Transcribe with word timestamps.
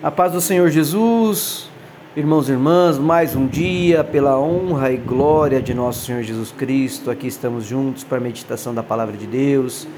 A 0.00 0.12
paz 0.12 0.30
do 0.30 0.40
Senhor 0.40 0.70
Jesus, 0.70 1.68
irmãos 2.16 2.48
e 2.48 2.52
irmãs, 2.52 2.96
mais 2.96 3.34
um 3.34 3.48
dia, 3.48 4.04
pela 4.04 4.38
honra 4.38 4.92
e 4.92 4.96
glória 4.96 5.60
de 5.60 5.74
nosso 5.74 6.06
Senhor 6.06 6.22
Jesus 6.22 6.52
Cristo, 6.52 7.10
aqui 7.10 7.26
estamos 7.26 7.64
juntos 7.64 8.04
para 8.04 8.18
a 8.18 8.20
meditação 8.20 8.72
da 8.72 8.80
palavra 8.80 9.16
de 9.16 9.26
Deus. 9.26 9.88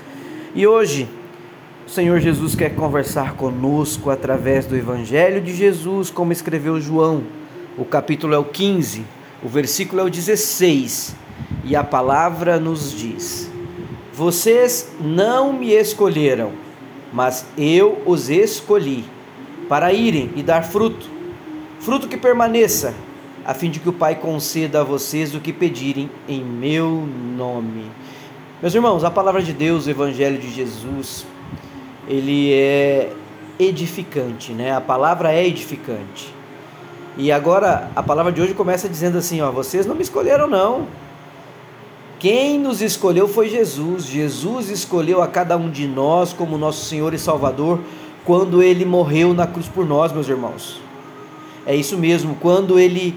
E 0.54 0.66
hoje, 0.66 1.06
o 1.86 1.90
Senhor 1.90 2.18
Jesus 2.18 2.54
quer 2.54 2.74
conversar 2.74 3.34
conosco 3.34 4.08
através 4.08 4.64
do 4.64 4.74
Evangelho 4.74 5.38
de 5.38 5.54
Jesus, 5.54 6.08
como 6.08 6.32
escreveu 6.32 6.80
João. 6.80 7.22
O 7.76 7.84
capítulo 7.84 8.32
é 8.32 8.38
o 8.38 8.44
15, 8.44 9.04
o 9.42 9.48
versículo 9.50 10.00
é 10.00 10.04
o 10.04 10.10
16, 10.10 11.14
e 11.62 11.76
a 11.76 11.84
palavra 11.84 12.58
nos 12.58 12.98
diz: 12.98 13.52
Vocês 14.14 14.94
não 14.98 15.52
me 15.52 15.74
escolheram, 15.74 16.52
mas 17.12 17.44
eu 17.58 18.00
os 18.06 18.30
escolhi 18.30 19.04
para 19.70 19.92
irem 19.92 20.32
e 20.34 20.42
dar 20.42 20.64
fruto, 20.64 21.08
fruto 21.78 22.08
que 22.08 22.16
permaneça, 22.16 22.92
a 23.46 23.54
fim 23.54 23.70
de 23.70 23.78
que 23.78 23.88
o 23.88 23.92
Pai 23.92 24.16
conceda 24.16 24.80
a 24.80 24.84
vocês 24.84 25.32
o 25.32 25.38
que 25.38 25.52
pedirem 25.52 26.10
em 26.28 26.42
meu 26.42 27.06
nome. 27.36 27.84
Meus 28.60 28.74
irmãos, 28.74 29.04
a 29.04 29.12
palavra 29.12 29.40
de 29.40 29.52
Deus, 29.52 29.86
o 29.86 29.90
Evangelho 29.90 30.38
de 30.38 30.50
Jesus, 30.50 31.24
ele 32.08 32.52
é 32.52 33.12
edificante, 33.60 34.50
né? 34.50 34.74
A 34.74 34.80
palavra 34.80 35.32
é 35.32 35.46
edificante. 35.46 36.34
E 37.16 37.30
agora 37.30 37.92
a 37.94 38.02
palavra 38.02 38.32
de 38.32 38.40
hoje 38.40 38.54
começa 38.54 38.88
dizendo 38.88 39.18
assim, 39.18 39.40
ó, 39.40 39.52
vocês 39.52 39.86
não 39.86 39.94
me 39.94 40.02
escolheram 40.02 40.48
não. 40.48 40.88
Quem 42.18 42.58
nos 42.58 42.82
escolheu 42.82 43.28
foi 43.28 43.48
Jesus. 43.48 44.04
Jesus 44.04 44.68
escolheu 44.68 45.22
a 45.22 45.28
cada 45.28 45.56
um 45.56 45.70
de 45.70 45.86
nós 45.86 46.32
como 46.32 46.58
nosso 46.58 46.86
Senhor 46.86 47.14
e 47.14 47.18
Salvador 47.20 47.78
quando 48.30 48.62
ele 48.62 48.84
morreu 48.84 49.34
na 49.34 49.44
cruz 49.44 49.66
por 49.66 49.84
nós, 49.84 50.12
meus 50.12 50.28
irmãos. 50.28 50.80
É 51.66 51.74
isso 51.74 51.98
mesmo, 51.98 52.36
quando 52.36 52.78
ele 52.78 53.12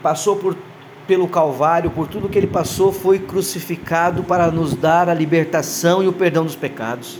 passou 0.00 0.36
por, 0.36 0.56
pelo 1.04 1.26
Calvário, 1.26 1.90
por 1.90 2.06
tudo 2.06 2.28
que 2.28 2.38
ele 2.38 2.46
passou, 2.46 2.92
foi 2.92 3.18
crucificado 3.18 4.22
para 4.22 4.52
nos 4.52 4.72
dar 4.76 5.08
a 5.08 5.14
libertação 5.14 6.00
e 6.00 6.06
o 6.06 6.12
perdão 6.12 6.44
dos 6.44 6.54
pecados. 6.54 7.18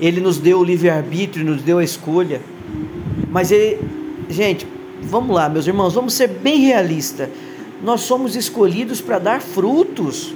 Ele 0.00 0.20
nos 0.20 0.36
deu 0.36 0.58
o 0.58 0.64
livre-arbítrio, 0.64 1.46
nos 1.46 1.62
deu 1.62 1.78
a 1.78 1.84
escolha. 1.84 2.40
Mas 3.30 3.52
ele, 3.52 3.78
gente, 4.28 4.66
vamos 5.02 5.36
lá, 5.36 5.48
meus 5.48 5.68
irmãos, 5.68 5.94
vamos 5.94 6.14
ser 6.14 6.26
bem 6.26 6.62
realistas. 6.62 7.28
Nós 7.80 8.00
somos 8.00 8.34
escolhidos 8.34 9.00
para 9.00 9.20
dar 9.20 9.40
frutos, 9.40 10.34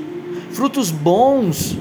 frutos 0.53 0.93
bons, 0.93 1.77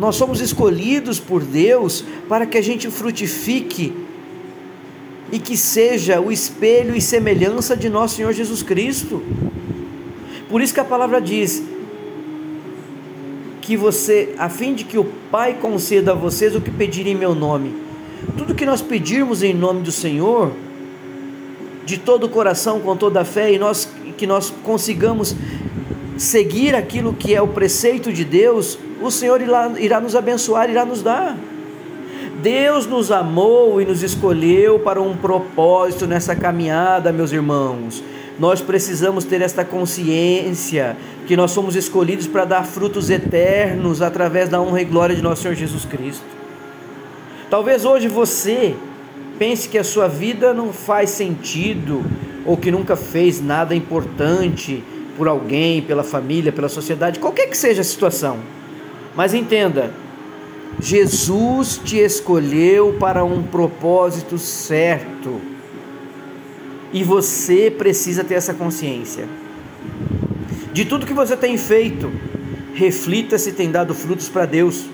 nós 0.00 0.16
somos 0.16 0.40
escolhidos 0.40 1.20
por 1.20 1.44
Deus 1.44 2.02
para 2.26 2.46
que 2.46 2.56
a 2.56 2.62
gente 2.62 2.90
frutifique 2.90 3.92
e 5.30 5.38
que 5.38 5.58
seja 5.58 6.18
o 6.18 6.32
espelho 6.32 6.96
e 6.96 7.02
semelhança 7.02 7.76
de 7.76 7.90
nosso 7.90 8.16
Senhor 8.16 8.32
Jesus 8.32 8.62
Cristo. 8.62 9.22
Por 10.48 10.62
isso 10.62 10.72
que 10.72 10.80
a 10.80 10.84
palavra 10.84 11.20
diz 11.20 11.62
que 13.60 13.76
você, 13.76 14.34
a 14.38 14.48
fim 14.48 14.72
de 14.72 14.84
que 14.84 14.96
o 14.96 15.04
Pai 15.30 15.58
conceda 15.60 16.12
a 16.12 16.14
vocês 16.14 16.56
o 16.56 16.62
que 16.62 16.70
pedirem 16.70 17.12
em 17.12 17.16
meu 17.16 17.34
nome. 17.34 17.74
Tudo 18.38 18.54
que 18.54 18.64
nós 18.64 18.80
pedirmos 18.80 19.42
em 19.42 19.52
nome 19.52 19.82
do 19.82 19.92
Senhor, 19.92 20.50
de 21.84 21.98
todo 21.98 22.24
o 22.24 22.28
coração, 22.30 22.80
com 22.80 22.96
toda 22.96 23.20
a 23.20 23.24
fé, 23.26 23.52
e 23.52 23.58
nós 23.58 23.86
que 24.20 24.26
nós 24.26 24.52
consigamos 24.62 25.34
seguir 26.20 26.74
aquilo 26.74 27.14
que 27.14 27.34
é 27.34 27.40
o 27.40 27.48
preceito 27.48 28.12
de 28.12 28.26
Deus, 28.26 28.78
o 29.00 29.10
Senhor 29.10 29.40
irá, 29.40 30.00
nos 30.00 30.14
abençoar, 30.14 30.68
irá 30.68 30.84
nos 30.84 31.00
dar. 31.00 31.34
Deus 32.42 32.86
nos 32.86 33.10
amou 33.10 33.80
e 33.80 33.86
nos 33.86 34.02
escolheu 34.02 34.78
para 34.78 35.00
um 35.00 35.16
propósito 35.16 36.06
nessa 36.06 36.36
caminhada, 36.36 37.10
meus 37.10 37.32
irmãos. 37.32 38.04
Nós 38.38 38.60
precisamos 38.60 39.24
ter 39.24 39.40
esta 39.40 39.64
consciência 39.64 40.94
que 41.26 41.34
nós 41.38 41.52
somos 41.52 41.74
escolhidos 41.74 42.26
para 42.26 42.44
dar 42.44 42.66
frutos 42.66 43.08
eternos 43.08 44.02
através 44.02 44.50
da 44.50 44.60
honra 44.60 44.82
e 44.82 44.84
glória 44.84 45.16
de 45.16 45.22
nosso 45.22 45.40
Senhor 45.40 45.54
Jesus 45.54 45.86
Cristo. 45.86 46.24
Talvez 47.48 47.86
hoje 47.86 48.08
você 48.08 48.74
pense 49.38 49.70
que 49.70 49.78
a 49.78 49.84
sua 49.84 50.06
vida 50.06 50.52
não 50.52 50.70
faz 50.70 51.08
sentido 51.08 52.04
ou 52.44 52.58
que 52.58 52.70
nunca 52.70 52.94
fez 52.94 53.40
nada 53.40 53.74
importante 53.74 54.84
por 55.16 55.28
alguém, 55.28 55.82
pela 55.82 56.02
família, 56.02 56.52
pela 56.52 56.68
sociedade, 56.68 57.18
qualquer 57.18 57.48
que 57.48 57.56
seja 57.56 57.80
a 57.80 57.84
situação. 57.84 58.38
Mas 59.14 59.34
entenda, 59.34 59.92
Jesus 60.80 61.80
te 61.84 61.98
escolheu 61.98 62.96
para 62.98 63.24
um 63.24 63.42
propósito 63.42 64.38
certo. 64.38 65.40
E 66.92 67.04
você 67.04 67.70
precisa 67.70 68.24
ter 68.24 68.34
essa 68.34 68.54
consciência. 68.54 69.28
De 70.72 70.84
tudo 70.84 71.06
que 71.06 71.12
você 71.12 71.36
tem 71.36 71.56
feito, 71.56 72.10
reflita 72.74 73.38
se 73.38 73.52
tem 73.52 73.70
dado 73.70 73.94
frutos 73.94 74.28
para 74.28 74.46
Deus. 74.46 74.86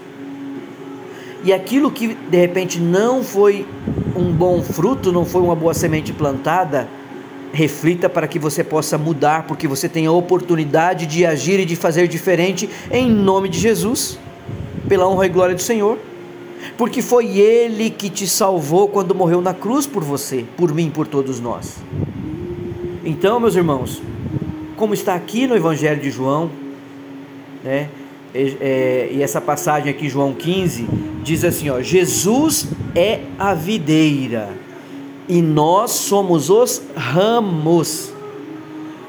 E 1.44 1.52
aquilo 1.52 1.90
que 1.90 2.14
de 2.14 2.38
repente 2.38 2.80
não 2.80 3.22
foi 3.22 3.66
um 4.16 4.32
bom 4.32 4.62
fruto, 4.62 5.12
não 5.12 5.24
foi 5.24 5.42
uma 5.42 5.54
boa 5.54 5.74
semente 5.74 6.12
plantada, 6.12 6.88
reflita 7.56 8.06
para 8.06 8.28
que 8.28 8.38
você 8.38 8.62
possa 8.62 8.98
mudar, 8.98 9.46
porque 9.46 9.66
você 9.66 9.88
tem 9.88 10.04
a 10.04 10.12
oportunidade 10.12 11.06
de 11.06 11.24
agir 11.24 11.58
e 11.58 11.64
de 11.64 11.74
fazer 11.74 12.06
diferente 12.06 12.68
em 12.90 13.10
nome 13.10 13.48
de 13.48 13.58
Jesus, 13.58 14.18
pela 14.86 15.08
honra 15.08 15.24
e 15.24 15.30
glória 15.30 15.54
do 15.54 15.62
Senhor. 15.62 15.98
Porque 16.76 17.00
foi 17.00 17.38
Ele 17.38 17.88
que 17.88 18.10
te 18.10 18.28
salvou 18.28 18.88
quando 18.88 19.14
morreu 19.14 19.40
na 19.40 19.54
cruz 19.54 19.86
por 19.86 20.04
você, 20.04 20.44
por 20.54 20.74
mim, 20.74 20.90
por 20.90 21.06
todos 21.06 21.40
nós. 21.40 21.76
Então, 23.02 23.40
meus 23.40 23.56
irmãos, 23.56 24.02
como 24.76 24.92
está 24.92 25.14
aqui 25.14 25.46
no 25.46 25.56
Evangelho 25.56 26.00
de 26.00 26.10
João, 26.10 26.50
né? 27.64 27.88
É, 28.34 29.08
e 29.12 29.22
essa 29.22 29.40
passagem 29.40 29.88
aqui, 29.88 30.10
João 30.10 30.34
15, 30.34 30.86
diz 31.22 31.42
assim: 31.42 31.70
ó, 31.70 31.80
Jesus 31.80 32.68
é 32.94 33.20
a 33.38 33.54
videira 33.54 34.65
e 35.28 35.42
nós 35.42 35.90
somos 35.90 36.50
os 36.50 36.82
ramos. 36.94 38.12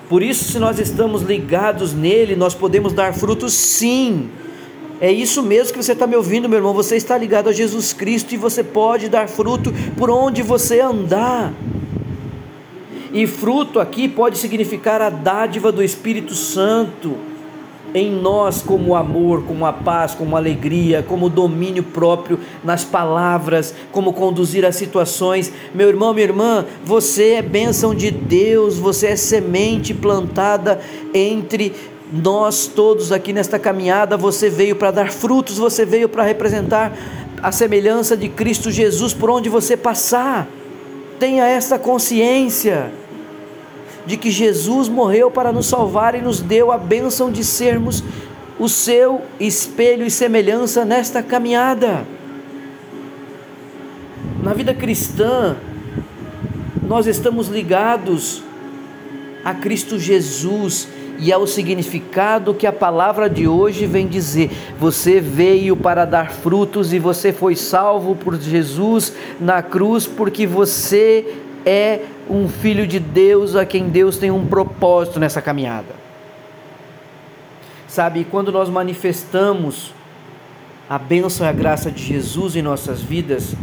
Por 0.10 0.24
isso, 0.24 0.46
se 0.46 0.60
nós 0.60 0.80
estamos 0.80 1.22
ligados 1.22 1.94
nele, 1.94 2.36
nós 2.36 2.54
podemos 2.54 2.94
dar 2.94 3.14
frutos 3.14 3.54
sim. 3.54 4.30
É 5.00 5.12
isso 5.12 5.44
mesmo 5.44 5.74
que 5.74 5.84
você 5.84 5.92
está 5.92 6.08
me 6.08 6.16
ouvindo, 6.16 6.48
meu 6.48 6.60
irmão. 6.60 6.74
Você 6.74 6.96
está 6.96 7.18
ligado 7.18 7.50
a 7.50 7.52
Jesus 7.52 7.94
Cristo 7.94 8.34
e 8.34 8.38
você 8.38 8.64
pode 8.64 9.10
dar 9.10 9.28
fruto 9.28 9.72
por 9.98 10.10
onde 10.10 10.42
você 10.42 10.80
andar. 10.80 11.54
E 13.14 13.28
fruto 13.28 13.80
aqui 13.80 14.08
pode 14.08 14.38
significar 14.38 15.02
a 15.02 15.10
dádiva 15.10 15.72
do 15.72 15.84
Espírito 15.84 16.34
Santo 16.34 17.16
em 17.94 18.12
nós 18.12 18.62
como 18.62 18.96
amor, 18.96 19.44
como 19.44 19.66
a 19.66 19.74
paz, 19.74 20.14
como 20.14 20.36
alegria, 20.36 21.04
como 21.08 21.30
domínio 21.30 21.84
próprio 21.84 22.40
nas 22.64 22.84
palavras, 22.84 23.74
como 23.92 24.14
conduzir 24.14 24.66
as 24.66 24.76
situações. 24.76 25.52
Meu 25.74 25.88
irmão, 25.88 26.14
minha 26.14 26.26
irmã, 26.26 26.66
você 26.84 27.34
é 27.34 27.42
bênção 27.42 27.96
de 27.96 28.12
Deus, 28.12 28.78
você 28.78 29.08
é 29.08 29.16
semente 29.16 29.94
plantada 29.94 30.80
entre 31.14 31.74
nós 32.12 32.68
todos 32.68 33.12
aqui 33.12 33.34
nesta 33.34 33.60
caminhada. 33.60 34.18
Você 34.18 34.50
veio 34.50 34.76
para 34.76 34.92
dar 34.92 35.12
frutos, 35.12 35.58
você 35.58 35.86
veio 35.86 36.10
para 36.10 36.24
representar 36.24 36.98
a 37.42 37.52
semelhança 37.52 38.18
de 38.18 38.30
Cristo 38.30 38.72
Jesus 38.72 39.14
por 39.14 39.30
onde 39.30 39.50
você 39.50 39.78
passar. 39.78 40.48
Tenha 41.20 41.46
esta 41.46 41.80
consciência 41.80 42.92
de 44.08 44.16
que 44.16 44.32
Jesus 44.32 44.88
morreu 44.88 45.30
para 45.30 45.52
nos 45.52 45.66
salvar 45.66 46.16
e 46.16 46.22
nos 46.22 46.40
deu 46.42 46.72
a 46.72 46.78
bênção 46.78 47.30
de 47.30 47.44
sermos 47.44 48.02
o 48.58 48.70
seu 48.70 49.22
espelho 49.40 50.06
e 50.06 50.10
semelhança 50.10 50.86
nesta 50.86 51.22
caminhada. 51.22 52.08
Na 54.42 54.54
vida 54.54 54.74
cristã, 54.74 55.58
nós 56.82 57.06
estamos 57.06 57.50
ligados 57.50 58.42
a 59.44 59.54
Cristo 59.54 60.00
Jesus 60.00 60.88
e 61.20 61.34
ao 61.34 61.46
significado 61.46 62.54
que 62.54 62.66
a 62.66 62.72
palavra 62.72 63.30
de 63.30 63.46
hoje 63.46 63.86
vem 63.86 64.08
dizer. 64.08 64.52
Você 64.80 65.20
veio 65.20 65.76
para 65.76 66.06
dar 66.06 66.32
frutos 66.32 66.94
e 66.94 67.00
você 67.00 67.34
foi 67.34 67.56
salvo 67.56 68.16
por 68.16 68.40
Jesus 68.40 69.14
na 69.40 69.62
cruz 69.62 70.08
porque 70.08 70.48
você 70.48 71.26
é 71.68 72.00
um 72.30 72.48
filho 72.48 72.88
de 72.88 72.98
Deus 72.98 73.54
a 73.54 73.66
quem 73.66 73.90
Deus 73.90 74.18
tem 74.18 74.32
um 74.32 74.48
propósito 74.48 75.20
nessa 75.20 75.42
caminhada. 75.42 75.94
Sabe, 77.90 78.24
quando 78.24 78.54
nós 78.54 78.70
manifestamos 78.70 79.94
a 80.90 80.98
bênção 80.98 81.46
e 81.46 81.50
a 81.50 81.52
graça 81.52 81.92
de 81.92 82.02
Jesus 82.02 82.56
em 82.56 82.62
nossas 82.62 83.02
vidas, 83.02 83.54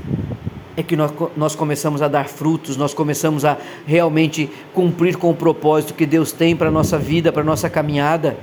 é 0.76 0.82
que 0.82 0.94
nós, 0.94 1.12
nós 1.34 1.56
começamos 1.56 2.02
a 2.02 2.08
dar 2.08 2.28
frutos, 2.28 2.76
nós 2.76 2.92
começamos 2.92 3.42
a 3.42 3.56
realmente 3.86 4.50
cumprir 4.74 5.16
com 5.16 5.30
o 5.30 5.34
propósito 5.34 5.94
que 5.94 6.04
Deus 6.04 6.30
tem 6.30 6.54
para 6.54 6.68
a 6.68 6.72
nossa 6.72 6.98
vida, 6.98 7.32
para 7.32 7.40
a 7.40 7.46
nossa 7.46 7.70
caminhada. 7.70 8.36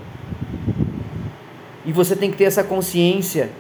E 1.86 1.92
você 1.92 2.16
tem 2.16 2.32
que 2.32 2.38
ter 2.38 2.46
essa 2.46 2.64
consciência. 2.64 3.52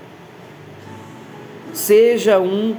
Seja 1.74 2.40
um 2.40 2.76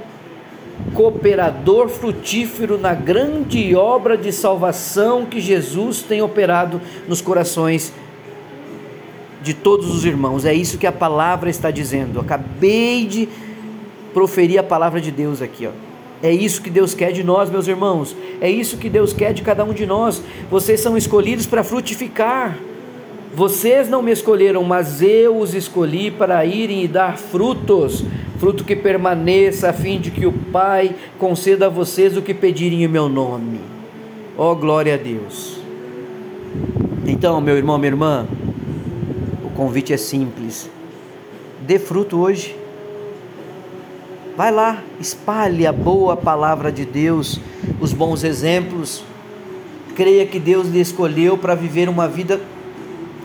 cooperador 0.93 1.89
frutífero 1.89 2.77
na 2.77 2.93
grande 2.93 3.75
obra 3.75 4.17
de 4.17 4.31
salvação 4.31 5.25
que 5.25 5.39
Jesus 5.39 6.01
tem 6.01 6.21
operado 6.21 6.81
nos 7.07 7.21
corações 7.21 7.93
de 9.41 9.53
todos 9.53 9.93
os 9.93 10.05
irmãos. 10.05 10.45
É 10.45 10.53
isso 10.53 10.77
que 10.77 10.87
a 10.87 10.91
palavra 10.91 11.49
está 11.49 11.69
dizendo. 11.69 12.19
acabei 12.19 13.05
de 13.05 13.27
proferir 14.13 14.59
a 14.59 14.63
palavra 14.63 15.01
de 15.01 15.11
Deus 15.11 15.41
aqui, 15.41 15.67
ó. 15.67 15.71
É 16.21 16.31
isso 16.31 16.61
que 16.61 16.69
Deus 16.69 16.93
quer 16.93 17.11
de 17.11 17.21
nós, 17.21 17.49
meus 17.49 17.67
irmãos. 17.67 18.15
É 18.39 18.49
isso 18.49 18.77
que 18.77 18.89
Deus 18.89 19.11
quer 19.11 19.33
de 19.33 19.41
cada 19.41 19.65
um 19.65 19.73
de 19.73 19.85
nós. 19.85 20.23
Vocês 20.49 20.79
são 20.79 20.95
escolhidos 20.95 21.45
para 21.45 21.65
frutificar. 21.65 22.57
Vocês 23.35 23.89
não 23.89 24.01
me 24.01 24.11
escolheram, 24.11 24.63
mas 24.63 25.01
eu 25.01 25.37
os 25.37 25.53
escolhi 25.53 26.09
para 26.09 26.45
irem 26.45 26.83
e 26.83 26.87
dar 26.87 27.17
frutos, 27.17 28.05
fruto 28.43 28.65
que 28.65 28.75
permaneça, 28.75 29.69
a 29.69 29.73
fim 29.73 30.01
de 30.01 30.11
que 30.11 30.25
o 30.25 30.33
Pai 30.33 30.93
conceda 31.17 31.67
a 31.67 31.69
vocês 31.69 32.17
o 32.17 32.21
que 32.21 32.33
pedirem 32.33 32.83
em 32.83 32.89
meu 32.89 33.07
nome. 33.07 33.61
Oh, 34.37 34.53
glória 34.53 34.95
a 34.95 34.97
Deus. 34.97 35.59
Então, 37.07 37.39
meu 37.39 37.55
irmão, 37.55 37.77
minha 37.77 37.91
irmã, 37.93 38.27
o 39.45 39.49
convite 39.51 39.93
é 39.93 39.97
simples. 39.97 40.69
Dê 41.61 41.79
fruto 41.79 42.19
hoje. 42.19 42.53
Vai 44.35 44.51
lá, 44.51 44.83
espalhe 44.99 45.65
a 45.65 45.71
boa 45.71 46.17
palavra 46.17 46.69
de 46.69 46.83
Deus, 46.83 47.39
os 47.79 47.93
bons 47.93 48.25
exemplos. 48.25 49.05
Creia 49.95 50.25
que 50.25 50.37
Deus 50.37 50.67
lhe 50.67 50.81
escolheu 50.81 51.37
para 51.37 51.55
viver 51.55 51.87
uma 51.87 52.09
vida 52.09 52.41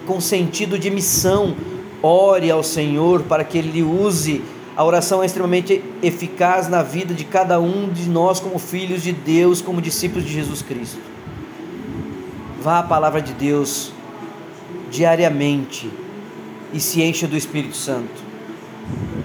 com 0.06 0.20
sentido 0.20 0.78
de 0.78 0.88
missão. 0.90 1.56
Ore 2.00 2.52
ao 2.52 2.62
Senhor 2.62 3.22
para 3.22 3.42
que 3.42 3.58
Ele 3.58 3.82
use. 3.82 4.44
A 4.78 4.84
oração 4.84 5.22
é 5.22 5.26
extremamente 5.26 5.84
eficaz 6.02 6.68
na 6.68 6.82
vida 6.82 7.12
de 7.12 7.24
cada 7.24 7.60
um 7.60 7.90
de 7.90 8.08
nós, 8.08 8.38
como 8.38 8.58
filhos 8.58 9.02
de 9.02 9.12
Deus, 9.12 9.60
como 9.60 9.82
discípulos 9.82 10.24
de 10.24 10.32
Jesus 10.32 10.62
Cristo. 10.62 11.00
Vá 12.62 12.78
à 12.78 12.82
palavra 12.82 13.20
de 13.20 13.32
Deus 13.34 13.92
diariamente 14.90 15.90
e 16.72 16.78
se 16.78 17.02
encha 17.02 17.26
do 17.26 17.36
Espírito 17.36 17.76
Santo 17.76 18.28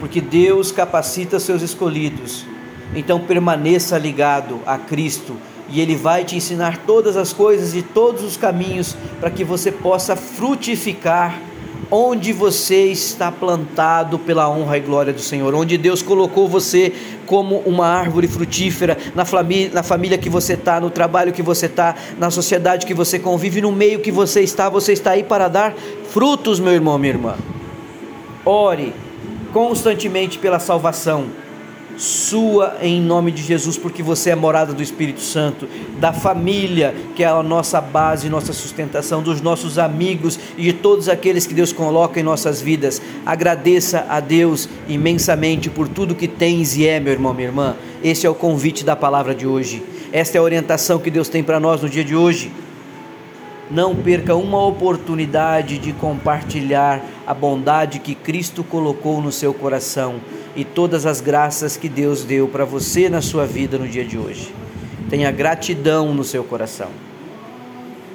porque 0.03 0.19
Deus 0.19 0.69
capacita 0.69 1.39
seus 1.39 1.61
escolhidos. 1.61 2.45
Então 2.93 3.21
permaneça 3.21 3.97
ligado 3.97 4.59
a 4.65 4.77
Cristo 4.77 5.37
e 5.69 5.79
Ele 5.79 5.95
vai 5.95 6.25
te 6.25 6.35
ensinar 6.35 6.79
todas 6.79 7.15
as 7.15 7.31
coisas 7.31 7.73
e 7.73 7.81
todos 7.81 8.21
os 8.21 8.35
caminhos 8.35 8.97
para 9.21 9.31
que 9.31 9.45
você 9.45 9.71
possa 9.71 10.13
frutificar 10.17 11.39
onde 11.95 12.33
você 12.33 12.85
está 12.87 13.31
plantado 13.31 14.17
pela 14.17 14.49
honra 14.49 14.79
e 14.79 14.81
glória 14.81 15.13
do 15.13 15.21
Senhor, 15.21 15.53
onde 15.53 15.77
Deus 15.77 16.01
colocou 16.01 16.47
você 16.47 16.91
como 17.27 17.57
uma 17.59 17.85
árvore 17.85 18.27
frutífera 18.27 18.97
na 19.13 19.23
família, 19.23 19.69
na 19.71 19.83
família 19.83 20.17
que 20.17 20.27
você 20.27 20.53
está, 20.53 20.81
no 20.81 20.89
trabalho 20.89 21.31
que 21.31 21.43
você 21.43 21.67
está, 21.67 21.93
na 22.17 22.31
sociedade 22.31 22.87
que 22.87 22.95
você 22.95 23.19
convive, 23.19 23.61
no 23.61 23.71
meio 23.71 23.99
que 23.99 24.11
você 24.11 24.41
está, 24.41 24.69
você 24.69 24.93
está 24.93 25.11
aí 25.11 25.21
para 25.21 25.47
dar 25.47 25.75
frutos, 26.09 26.59
meu 26.59 26.73
irmão, 26.73 26.97
minha 26.97 27.13
irmã. 27.13 27.35
Ore, 28.43 28.91
constantemente 29.53 30.39
pela 30.39 30.57
salvação 30.57 31.42
sua 31.97 32.77
em 32.81 33.01
nome 33.01 33.31
de 33.31 33.43
Jesus, 33.43 33.77
porque 33.77 34.01
você 34.01 34.31
é 34.31 34.35
morada 34.35 34.73
do 34.73 34.81
Espírito 34.81 35.21
Santo, 35.21 35.67
da 35.99 36.11
família, 36.11 36.93
que 37.15 37.23
é 37.23 37.27
a 37.27 37.43
nossa 37.43 37.79
base, 37.79 38.29
nossa 38.29 38.53
sustentação, 38.53 39.21
dos 39.21 39.41
nossos 39.41 39.77
amigos 39.77 40.39
e 40.57 40.63
de 40.63 40.73
todos 40.73 41.07
aqueles 41.09 41.45
que 41.45 41.53
Deus 41.53 41.71
coloca 41.71 42.19
em 42.19 42.23
nossas 42.23 42.61
vidas. 42.61 43.01
Agradeça 43.25 44.05
a 44.09 44.19
Deus 44.19 44.67
imensamente 44.87 45.69
por 45.69 45.87
tudo 45.87 46.15
que 46.15 46.27
tens 46.27 46.75
e 46.75 46.87
é, 46.87 46.99
meu 46.99 47.13
irmão, 47.13 47.33
minha 47.33 47.47
irmã. 47.47 47.75
Esse 48.03 48.25
é 48.25 48.29
o 48.29 48.35
convite 48.35 48.83
da 48.83 48.95
palavra 48.95 49.33
de 49.33 49.47
hoje. 49.47 49.83
Esta 50.11 50.37
é 50.37 50.39
a 50.39 50.43
orientação 50.43 50.99
que 50.99 51.09
Deus 51.09 51.29
tem 51.29 51.43
para 51.43 51.59
nós 51.59 51.81
no 51.81 51.89
dia 51.89 52.03
de 52.03 52.15
hoje. 52.15 52.51
Não 53.73 53.95
perca 53.95 54.35
uma 54.35 54.63
oportunidade 54.63 55.79
de 55.79 55.93
compartilhar 55.93 57.03
a 57.25 57.33
bondade 57.33 57.97
que 57.97 58.13
Cristo 58.13 58.63
colocou 58.63 59.19
no 59.19 59.31
seu 59.31 59.51
coração 59.51 60.17
e 60.55 60.63
todas 60.63 61.07
as 61.07 61.19
graças 61.19 61.75
que 61.75 61.89
Deus 61.89 62.23
deu 62.23 62.47
para 62.47 62.65
você 62.65 63.09
na 63.09 63.19
sua 63.19 63.47
vida 63.47 63.79
no 63.79 63.87
dia 63.87 64.05
de 64.05 64.15
hoje. 64.15 64.53
Tenha 65.09 65.31
gratidão 65.31 66.13
no 66.13 66.23
seu 66.23 66.43
coração. 66.43 66.89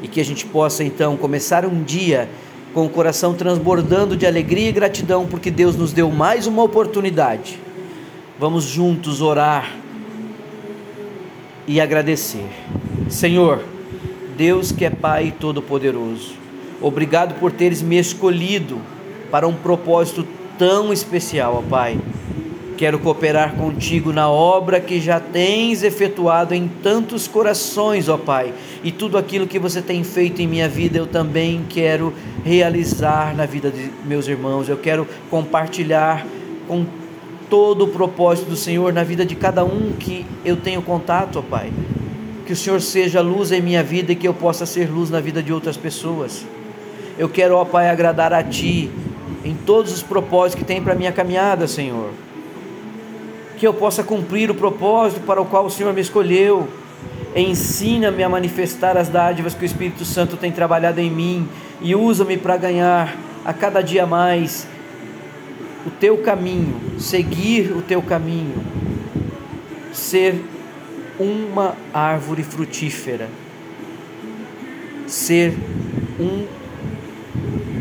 E 0.01 0.07
que 0.07 0.21
a 0.21 0.25
gente 0.25 0.47
possa 0.47 0.85
então 0.85 1.17
começar 1.17 1.67
um 1.67 1.83
dia 1.83 2.29
com 2.73 2.87
o 2.87 2.89
coração 2.89 3.35
transbordando 3.35 4.17
de 4.17 4.27
alegria 4.29 4.69
e 4.69 4.73
gratidão, 4.73 5.27
porque 5.27 5.51
Deus 5.51 5.75
nos 5.75 5.93
deu 5.93 6.09
mais 6.09 6.47
uma 6.47 6.63
oportunidade. 6.63 7.59
Vamos 8.39 8.63
juntos 8.63 9.21
orar 9.21 9.75
e 11.67 11.81
agradecer. 11.81 12.47
Senhor, 13.09 13.65
Deus 14.39 14.71
que 14.71 14.85
é 14.85 14.91
Pai 14.91 15.35
Todo-Poderoso, 15.37 16.35
obrigado 16.81 17.41
por 17.41 17.51
teres 17.51 17.83
me 17.83 17.99
escolhido 17.99 18.81
para 19.33 19.49
um 19.49 19.53
propósito 19.53 20.25
tão 20.57 20.93
especial, 20.93 21.57
ó 21.57 21.69
Pai. 21.69 21.99
Quero 22.77 23.01
cooperar 23.01 23.57
contigo 23.57 24.13
na 24.13 24.31
obra 24.31 24.79
que 24.79 25.01
já 25.01 25.19
tens 25.19 25.83
efetuado 25.83 26.55
em 26.55 26.69
tantos 26.69 27.27
corações, 27.27 28.09
ó 28.09 28.17
Pai. 28.17 28.55
E 28.85 28.93
tudo 28.93 29.19
aquilo 29.19 29.45
que 29.45 29.59
você 29.59 29.83
tem 29.83 30.05
feito 30.05 30.41
em 30.41 30.47
minha 30.47 30.69
vida, 30.69 30.99
eu 30.99 31.07
também 31.09 31.65
quero 31.69 32.15
realizar 32.45 33.35
na 33.35 33.45
vida 33.45 33.73
de 33.73 33.91
meus 34.07 34.29
irmãos. 34.29 34.69
Eu 34.69 34.77
quero 34.77 35.05
compartilhar 35.29 36.25
com 36.69 36.87
todo 37.51 37.87
o 37.87 37.89
propósito 37.89 38.51
do 38.51 38.57
Senhor 38.57 38.93
na 38.93 39.03
vida 39.03 39.27
de 39.27 39.35
cada 39.35 39.65
um 39.65 39.95
que 39.99 40.25
eu 40.45 40.57
tenho 40.57 40.81
contato, 40.81 41.41
ó 41.41 41.43
Pai 41.43 41.73
que 42.49 42.55
o 42.55 42.57
Senhor 42.57 42.81
seja 42.81 43.21
luz 43.21 43.53
em 43.53 43.61
minha 43.61 43.83
vida 43.83 44.13
e 44.13 44.17
que 44.17 44.27
eu 44.27 44.33
possa 44.33 44.65
ser 44.65 44.91
luz 44.91 45.11
na 45.11 45.21
vida 45.21 45.43
de 45.43 45.53
outras 45.53 45.77
pessoas. 45.77 46.47
Eu 47.19 47.29
quero, 47.29 47.55
ó 47.55 47.63
Pai, 47.63 47.91
agradar 47.91 48.33
a 48.33 48.43
Ti 48.43 48.91
em 49.45 49.55
todos 49.55 49.93
os 49.93 50.03
propósitos 50.03 50.55
que 50.55 50.65
tem 50.65 50.83
para 50.83 50.95
minha 50.95 51.13
caminhada, 51.13 51.69
Senhor. 51.69 52.09
Que 53.59 53.67
eu 53.67 53.75
possa 53.75 54.03
cumprir 54.03 54.51
o 54.51 54.55
propósito 54.55 55.21
para 55.27 55.43
o 55.43 55.45
qual 55.45 55.67
o 55.67 55.71
Senhor 55.71 55.93
me 55.93 56.01
escolheu. 56.01 56.67
Ensina-me 57.37 58.23
a 58.23 58.31
manifestar 58.31 58.97
as 58.97 59.11
dádivas 59.11 59.53
que 59.53 59.65
o 59.65 59.67
Espírito 59.67 60.07
Santo 60.07 60.39
tem 60.39 60.51
trabalhado 60.51 61.03
em 61.03 61.11
mim 61.11 61.47
e 61.83 61.95
usa-me 61.95 62.39
para 62.39 62.57
ganhar 62.57 63.15
a 63.45 63.53
cada 63.53 63.83
dia 63.83 64.07
mais 64.07 64.67
o 65.85 65.91
teu 65.91 66.17
caminho, 66.17 66.81
seguir 66.99 67.73
o 67.77 67.83
teu 67.83 68.01
caminho, 68.01 68.65
ser 69.93 70.43
uma 71.19 71.77
árvore 71.93 72.43
frutífera, 72.43 73.29
ser 75.07 75.55
um 76.21 76.47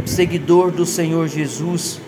seguidor 0.05 0.71
do 0.71 0.85
Senhor 0.85 1.27
Jesus, 1.27 2.01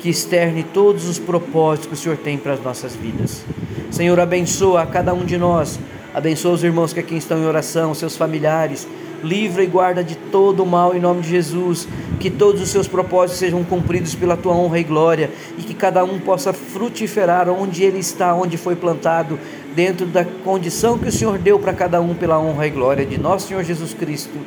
que 0.00 0.08
externe 0.08 0.62
todos 0.62 1.06
os 1.06 1.18
propósitos 1.18 1.88
que 1.88 1.94
o 1.94 1.96
Senhor 1.96 2.16
tem 2.16 2.38
para 2.38 2.54
as 2.54 2.62
nossas 2.62 2.96
vidas. 2.96 3.44
Senhor, 3.90 4.18
abençoa 4.18 4.82
a 4.82 4.86
cada 4.86 5.12
um 5.12 5.24
de 5.24 5.36
nós, 5.36 5.78
abençoa 6.14 6.54
os 6.54 6.64
irmãos 6.64 6.92
que 6.92 7.00
aqui 7.00 7.16
estão 7.16 7.38
em 7.38 7.44
oração, 7.44 7.94
seus 7.94 8.16
familiares, 8.16 8.88
livra 9.22 9.62
e 9.62 9.66
guarda 9.66 10.02
de 10.02 10.14
todo 10.14 10.62
o 10.62 10.66
mal 10.66 10.94
em 10.94 11.00
nome 11.00 11.22
de 11.22 11.28
Jesus, 11.28 11.88
que 12.18 12.30
todos 12.30 12.60
os 12.60 12.68
seus 12.68 12.88
propósitos 12.88 13.38
sejam 13.38 13.62
cumpridos 13.64 14.14
pela 14.14 14.36
tua 14.36 14.54
honra 14.54 14.78
e 14.78 14.84
glória, 14.84 15.30
e 15.58 15.62
que 15.62 15.74
cada 15.74 16.04
um 16.04 16.18
possa 16.18 16.52
frutificar 16.52 17.48
onde 17.48 17.82
ele 17.82 17.98
está, 17.98 18.34
onde 18.34 18.56
foi 18.56 18.76
plantado, 18.76 19.38
dentro 19.74 20.06
da 20.06 20.24
condição 20.24 20.98
que 20.98 21.08
o 21.08 21.12
Senhor 21.12 21.38
deu 21.38 21.58
para 21.58 21.72
cada 21.72 22.00
um 22.00 22.14
pela 22.14 22.38
honra 22.38 22.66
e 22.66 22.70
glória 22.70 23.06
de 23.06 23.18
nosso 23.18 23.48
Senhor 23.48 23.64
Jesus 23.64 23.94
Cristo. 23.94 24.38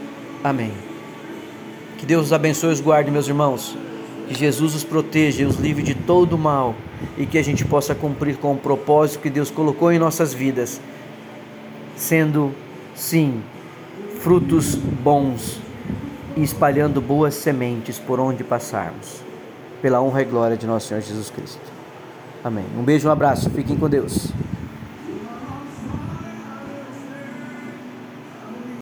Amém. 0.43 0.71
Que 1.97 2.05
Deus 2.05 2.25
os 2.27 2.33
abençoe 2.33 2.69
e 2.69 2.73
os 2.73 2.81
guarde, 2.81 3.09
meus 3.09 3.27
irmãos. 3.27 3.77
Que 4.27 4.35
Jesus 4.35 4.75
os 4.75 4.83
proteja 4.83 5.43
e 5.43 5.45
os 5.45 5.57
livre 5.57 5.83
de 5.83 5.93
todo 5.93 6.33
o 6.33 6.37
mal 6.37 6.75
e 7.17 7.25
que 7.25 7.37
a 7.37 7.43
gente 7.43 7.65
possa 7.65 7.93
cumprir 7.93 8.37
com 8.37 8.53
o 8.53 8.57
propósito 8.57 9.21
que 9.21 9.29
Deus 9.29 9.49
colocou 9.49 9.91
em 9.91 9.99
nossas 9.99 10.33
vidas, 10.33 10.81
sendo, 11.95 12.51
sim, 12.95 13.41
frutos 14.23 14.75
bons 14.75 15.59
e 16.37 16.41
espalhando 16.41 17.01
boas 17.01 17.33
sementes 17.35 17.99
por 17.99 18.21
onde 18.21 18.41
passarmos, 18.41 19.21
pela 19.81 20.01
honra 20.01 20.21
e 20.21 20.25
glória 20.25 20.55
de 20.55 20.65
nosso 20.65 20.87
Senhor 20.87 21.01
Jesus 21.01 21.29
Cristo. 21.29 21.59
Amém. 22.41 22.63
Um 22.79 22.83
beijo, 22.83 23.09
um 23.09 23.11
abraço, 23.11 23.49
fiquem 23.49 23.75
com 23.75 23.89
Deus. 23.89 24.31